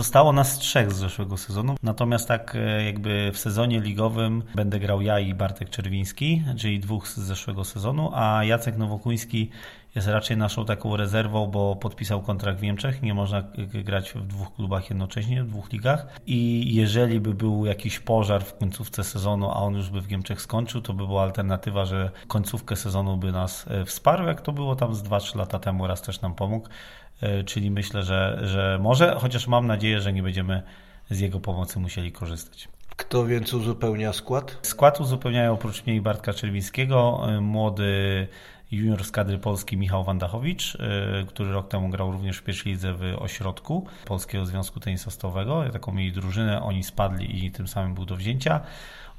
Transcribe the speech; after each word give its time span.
Zostało 0.00 0.32
nas 0.32 0.58
trzech 0.58 0.92
z 0.92 0.96
zeszłego 0.96 1.36
sezonu, 1.36 1.74
natomiast 1.82 2.28
tak 2.28 2.54
e, 2.56 2.84
jakby 2.84 3.30
w 3.32 3.38
sezonie 3.38 3.80
ligowym 3.80 4.42
będę 4.54 4.80
grał 4.80 5.00
ja 5.00 5.20
i 5.20 5.34
Bartek 5.34 5.70
Czerwiński, 5.70 6.42
czyli 6.58 6.80
dwóch 6.80 7.08
z 7.08 7.16
zeszłego 7.16 7.64
sezonu, 7.64 8.10
a 8.14 8.44
Jacek 8.44 8.76
Nowokuński 8.76 9.50
jest 9.96 10.08
raczej 10.08 10.36
naszą 10.36 10.64
taką 10.64 10.96
rezerwą, 10.96 11.46
bo 11.46 11.76
podpisał 11.76 12.22
kontrakt 12.22 12.58
w 12.58 12.62
Niemczech, 12.62 13.02
nie 13.02 13.14
można 13.14 13.42
grać 13.84 14.12
w 14.12 14.26
dwóch 14.26 14.54
klubach 14.54 14.90
jednocześnie, 14.90 15.44
w 15.44 15.48
dwóch 15.48 15.72
ligach 15.72 16.06
i 16.26 16.74
jeżeli 16.74 17.20
by 17.20 17.34
był 17.34 17.66
jakiś 17.66 18.00
pożar 18.00 18.44
w 18.44 18.58
końcówce 18.58 19.04
sezonu, 19.04 19.50
a 19.50 19.54
on 19.54 19.74
już 19.74 19.90
by 19.90 20.00
w 20.00 20.10
Niemczech 20.10 20.42
skończył, 20.42 20.80
to 20.80 20.92
by 20.92 21.06
była 21.06 21.22
alternatywa, 21.22 21.84
że 21.84 22.10
końcówkę 22.28 22.76
sezonu 22.76 23.16
by 23.16 23.32
nas 23.32 23.66
e, 23.68 23.84
wsparł, 23.84 24.26
jak 24.26 24.40
to 24.40 24.52
było 24.52 24.76
tam 24.76 24.94
z 24.94 25.02
2-3 25.02 25.36
lata 25.36 25.58
temu, 25.58 25.86
raz 25.86 26.02
też 26.02 26.20
nam 26.20 26.34
pomógł. 26.34 26.68
E, 27.20 27.44
czyli 27.44 27.70
myślę, 27.70 28.02
że, 28.02 28.40
że 28.42 28.78
może, 28.82 29.16
chociaż 29.20 29.46
mam 29.46 29.66
nadzieję, 29.66 30.00
że 30.00 30.12
nie 30.12 30.22
będziemy 30.22 30.62
z 31.10 31.20
jego 31.20 31.40
pomocy 31.40 31.78
musieli 31.78 32.12
korzystać. 32.12 32.68
Kto 32.96 33.26
więc 33.26 33.54
uzupełnia 33.54 34.12
skład? 34.12 34.58
Skład 34.62 35.00
uzupełniają 35.00 35.52
oprócz 35.52 35.86
mnie 35.86 35.96
i 35.96 36.00
Bartka 36.00 36.32
Czerwińskiego 36.32 37.26
e, 37.28 37.40
młody 37.40 38.28
junior 38.70 39.04
z 39.04 39.10
kadry 39.10 39.38
Polski 39.38 39.76
Michał 39.76 40.04
Wandachowicz, 40.04 40.76
e, 40.76 41.24
który 41.26 41.52
rok 41.52 41.68
temu 41.68 41.88
grał 41.88 42.12
również 42.12 42.38
w 42.38 42.42
pierwszej 42.42 42.72
lidze 42.72 42.92
w 42.92 43.02
ośrodku 43.18 43.86
Polskiego 44.04 44.46
Związku 44.46 44.80
Tenisostowego. 44.80 45.64
Taką 45.72 45.92
mieli 45.92 46.12
drużynę, 46.12 46.62
oni 46.62 46.84
spadli 46.84 47.44
i 47.44 47.50
tym 47.50 47.68
samym 47.68 47.94
był 47.94 48.04
do 48.04 48.16
wzięcia 48.16 48.60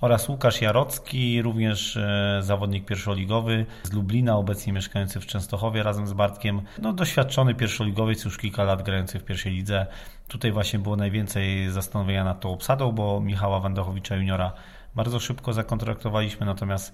oraz 0.00 0.28
Łukasz 0.28 0.60
Jarocki, 0.60 1.42
również 1.42 1.96
e, 1.96 2.38
zawodnik 2.42 2.84
pierwszoligowy 2.84 3.66
z 3.82 3.92
Lublina, 3.92 4.36
obecnie 4.36 4.72
mieszkający 4.72 5.20
w 5.20 5.26
Częstochowie 5.26 5.82
razem 5.82 6.06
z 6.06 6.12
Bartkiem. 6.12 6.62
No, 6.78 6.92
doświadczony 6.92 7.54
pierwszoligowiec, 7.54 8.24
już 8.24 8.38
kilka 8.38 8.64
lat 8.64 8.82
grający 8.82 9.18
w 9.18 9.24
pierwszej 9.24 9.52
lidze. 9.52 9.86
Tutaj 10.28 10.52
właśnie 10.52 10.78
było 10.78 10.96
najwięcej 10.96 11.70
zastanowienia 11.70 12.24
nad 12.24 12.40
tą 12.40 12.52
obsadą, 12.52 12.92
bo 12.92 13.20
Michała 13.20 13.60
Wandachowicza 13.60 14.16
juniora 14.16 14.52
bardzo 14.96 15.20
szybko 15.20 15.52
zakontraktowaliśmy, 15.52 16.46
natomiast 16.46 16.92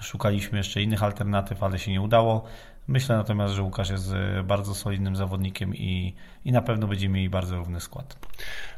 szukaliśmy 0.00 0.58
jeszcze 0.58 0.82
innych 0.82 1.02
alternatyw, 1.02 1.62
ale 1.62 1.78
się 1.78 1.90
nie 1.90 2.00
udało. 2.00 2.44
Myślę 2.88 3.16
natomiast, 3.16 3.54
że 3.54 3.62
Łukasz 3.62 3.90
jest 3.90 4.12
e, 4.12 4.42
bardzo 4.42 4.74
solidnym 4.74 5.16
zawodnikiem 5.16 5.74
i, 5.74 6.14
i 6.44 6.52
na 6.52 6.62
pewno 6.62 6.86
będziemy 6.86 7.14
mieli 7.14 7.30
bardzo 7.30 7.56
równy 7.56 7.80
skład. 7.80 8.16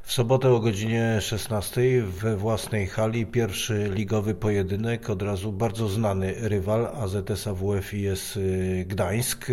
W 0.02 0.12
sobotę 0.12 0.50
o 0.50 0.60
godzinie 0.60 1.20
16 1.20 2.02
we 2.02 2.36
własnej 2.36 2.86
hali 2.86 3.26
pierwszy 3.26 3.90
ligowy 3.94 4.34
pojedynek, 4.34 5.10
od 5.10 5.22
razu 5.22 5.52
bardzo 5.52 5.88
znany 5.88 6.34
rywal 6.38 6.86
AZS 6.86 7.46
AWF 7.46 7.94
jest 7.94 8.36
e, 8.36 8.84
Gdańsk. 8.84 9.46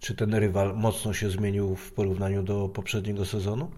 Czy 0.00 0.14
ten 0.14 0.34
rywal 0.34 0.74
mocno 0.76 1.12
się 1.12 1.30
zmienił 1.30 1.76
w 1.76 1.92
porównaniu 1.92 2.42
do 2.42 2.68
poprzedniego 2.68 3.24
sezonu? 3.24 3.70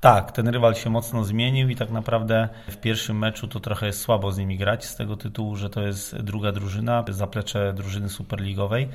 Tak, 0.00 0.32
ten 0.32 0.48
rywal 0.48 0.74
się 0.74 0.90
mocno 0.90 1.24
zmienił 1.24 1.68
i 1.68 1.76
tak 1.76 1.90
naprawdę 1.90 2.48
w 2.68 2.76
pierwszym 2.76 3.18
meczu 3.18 3.48
to 3.48 3.60
trochę 3.60 3.86
jest 3.86 4.00
słabo 4.00 4.32
z 4.32 4.38
nimi 4.38 4.58
grać 4.58 4.84
z 4.84 4.96
tego 4.96 5.16
tytułu, 5.16 5.56
że 5.56 5.70
to 5.70 5.82
jest 5.82 6.16
druga 6.16 6.52
drużyna, 6.52 7.04
zaplecze 7.08 7.72
drużyny 7.72 8.08
superligowej. 8.08 8.88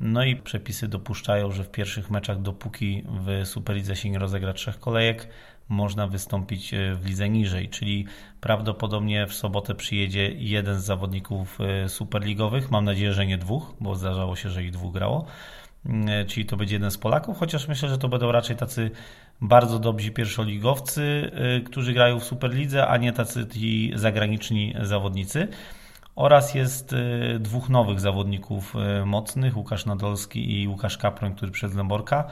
No 0.00 0.24
i 0.24 0.36
przepisy 0.36 0.88
dopuszczają, 0.88 1.52
że 1.52 1.64
w 1.64 1.70
pierwszych 1.70 2.10
meczach, 2.10 2.42
dopóki 2.42 3.04
w 3.08 3.46
Superlidze 3.48 3.96
się 3.96 4.10
nie 4.10 4.18
rozegra 4.18 4.52
trzech 4.52 4.80
kolejek, 4.80 5.28
można 5.68 6.06
wystąpić 6.06 6.74
e, 6.74 6.94
w 6.94 7.06
lidze 7.06 7.28
niżej, 7.28 7.68
czyli 7.68 8.06
prawdopodobnie 8.40 9.26
w 9.26 9.34
sobotę 9.34 9.74
przyjedzie 9.74 10.30
jeden 10.32 10.80
z 10.80 10.84
zawodników 10.84 11.58
e, 11.60 11.88
superligowych, 11.88 12.70
mam 12.70 12.84
nadzieję, 12.84 13.12
że 13.12 13.26
nie 13.26 13.38
dwóch, 13.38 13.74
bo 13.80 13.94
zdarzało 13.94 14.36
się, 14.36 14.50
że 14.50 14.64
ich 14.64 14.70
dwóch 14.70 14.92
grało, 14.92 15.26
czyli 16.26 16.46
to 16.46 16.56
będzie 16.56 16.74
jeden 16.74 16.90
z 16.90 16.98
Polaków, 16.98 17.38
chociaż 17.38 17.68
myślę, 17.68 17.88
że 17.88 17.98
to 17.98 18.08
będą 18.08 18.32
raczej 18.32 18.56
tacy 18.56 18.90
bardzo 19.40 19.78
dobrzy 19.78 20.10
pierwszoligowcy, 20.10 21.30
którzy 21.66 21.92
grają 21.92 22.20
w 22.20 22.24
Superlidze, 22.24 22.86
a 22.88 22.96
nie 22.96 23.12
tacy 23.12 23.46
ci 23.46 23.92
zagraniczni 23.94 24.74
zawodnicy. 24.82 25.48
Oraz 26.18 26.54
jest 26.54 26.92
y, 26.92 27.38
dwóch 27.40 27.68
nowych 27.68 28.00
zawodników 28.00 28.74
y, 29.02 29.06
mocnych, 29.06 29.56
Łukasz 29.56 29.86
Nadolski 29.86 30.62
i 30.62 30.68
Łukasz 30.68 30.98
Kaproń, 30.98 31.34
który 31.34 31.52
przez 31.52 31.74
Lęborka, 31.74 32.24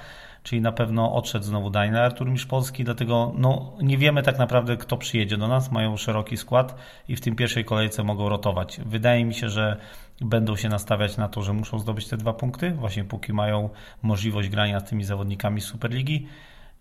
czyli 0.42 0.60
na 0.60 0.72
pewno 0.72 1.14
odszedł 1.14 1.44
znowu 1.44 1.70
Daniel 1.70 1.96
Artur 1.96 2.30
Misz 2.30 2.46
Polski, 2.46 2.84
dlatego 2.84 3.32
no, 3.38 3.72
nie 3.82 3.98
wiemy 3.98 4.22
tak 4.22 4.38
naprawdę 4.38 4.76
kto 4.76 4.96
przyjedzie 4.96 5.36
do 5.36 5.48
nas, 5.48 5.72
mają 5.72 5.96
szeroki 5.96 6.36
skład 6.36 6.74
i 7.08 7.16
w 7.16 7.20
tym 7.20 7.36
pierwszej 7.36 7.64
kolejce 7.64 8.02
mogą 8.02 8.28
rotować. 8.28 8.80
Wydaje 8.86 9.24
mi 9.24 9.34
się, 9.34 9.48
że 9.48 9.76
będą 10.20 10.56
się 10.56 10.68
nastawiać 10.68 11.16
na 11.16 11.28
to, 11.28 11.42
że 11.42 11.52
muszą 11.52 11.78
zdobyć 11.78 12.08
te 12.08 12.16
dwa 12.16 12.32
punkty, 12.32 12.70
właśnie 12.70 13.04
póki 13.04 13.32
mają 13.32 13.70
możliwość 14.02 14.48
grania 14.48 14.80
z 14.80 14.84
tymi 14.84 15.04
zawodnikami 15.04 15.60
Superligi 15.60 16.26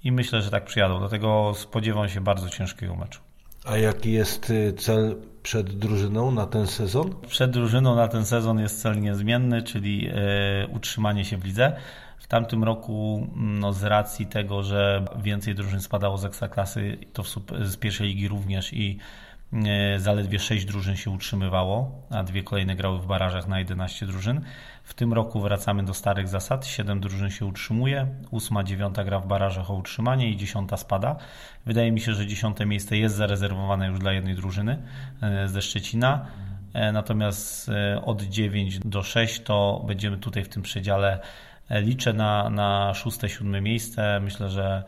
i 0.04 0.12
myślę, 0.12 0.42
że 0.42 0.52
tak 0.52 0.66
przyjadą, 0.66 1.00
dlatego 1.00 1.54
spodziewam 1.56 2.10
się 2.10 2.22
bardzo 2.22 2.50
ciężkiego 2.50 2.96
meczu. 2.96 3.35
A 3.66 3.78
jaki 3.78 4.12
jest 4.12 4.50
y, 4.50 4.74
cel 4.74 5.16
przed 5.44 5.78
drużyną 5.78 6.32
na 6.32 6.46
ten 6.46 6.68
sezon? 6.68 7.16
Przed 7.28 7.52
drużyną 7.52 7.96
na 7.96 8.08
ten 8.08 8.26
sezon 8.26 8.60
jest 8.60 8.82
cel 8.82 9.02
niezmienny, 9.02 9.64
czyli 9.64 10.08
e, 10.08 10.68
utrzymanie 10.68 11.26
się 11.26 11.38
w 11.38 11.46
lidze. 11.46 11.76
W 12.20 12.28
tamtym 12.28 12.64
roku, 12.64 13.28
no, 13.36 13.74
z 13.74 13.84
racji 13.84 14.26
tego, 14.26 14.64
że 14.64 15.06
więcej 15.24 15.56
drużyn 15.56 15.82
spadało 15.82 16.18
z 16.18 16.26
ekstraklasy, 16.26 16.98
to 17.14 17.24
z 17.64 17.78
pierwszej 17.78 18.08
ligi 18.08 18.28
również 18.28 18.74
i 18.74 19.00
zaledwie 19.98 20.40
6 20.40 20.66
drużyn 20.66 20.96
się 20.96 21.12
utrzymywało, 21.12 21.92
a 22.10 22.24
dwie 22.24 22.44
kolejne 22.44 22.76
grały 22.76 23.00
w 23.00 23.06
barażach 23.06 23.48
na 23.48 23.60
11 23.60 24.06
drużyn. 24.06 24.42
W 24.84 24.94
tym 24.94 25.14
roku 25.14 25.42
wracamy 25.42 25.84
do 25.84 25.94
starych 25.94 26.28
zasad. 26.28 26.66
7 26.66 27.00
drużyn 27.00 27.30
się 27.30 27.46
utrzymuje, 27.46 28.08
8, 28.32 28.66
9 28.66 28.96
gra 29.06 29.20
w 29.20 29.28
barażach 29.28 29.72
o 29.72 29.74
utrzymanie 29.74 30.30
i 30.30 30.38
10 30.38 30.70
spada. 30.76 31.16
Wydaje 31.66 31.92
mi 31.92 32.02
się, 32.02 32.14
że 32.14 32.28
10 32.28 32.58
miejsce 32.66 32.98
jest 32.98 33.16
zarezerwowane 33.16 33.88
już 33.88 34.00
dla 34.00 34.14
jednej 34.14 34.36
drużyny 34.36 34.78
e, 35.22 35.48
ze 35.48 35.62
Szczecina. 35.62 36.26
E, 36.74 36.92
natomiast 36.92 37.70
e, 37.70 38.02
od 38.06 38.22
9 38.22 38.80
do 38.80 39.04
6 39.04 39.42
to 39.44 39.84
będziemy 39.88 40.18
tutaj 40.18 40.44
w 40.44 40.50
tym 40.50 40.62
przedziale. 40.62 41.20
Liczę 41.70 42.14
na, 42.14 42.50
na 42.50 42.92
6-7 42.96 43.62
miejsce. 43.62 44.20
Myślę, 44.20 44.50
że 44.50 44.84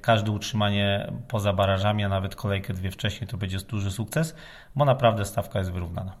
każde 0.00 0.30
utrzymanie 0.30 1.12
poza 1.28 1.52
barażami, 1.52 2.04
a 2.04 2.08
nawet 2.08 2.36
kolejkę 2.36 2.74
dwie 2.74 2.90
wcześniej, 2.90 3.28
to 3.28 3.36
będzie 3.36 3.58
duży 3.58 3.90
sukces, 3.90 4.36
bo 4.76 4.84
naprawdę 4.84 5.24
stawka 5.24 5.58
jest 5.58 5.72
wyrównana. 5.72 6.16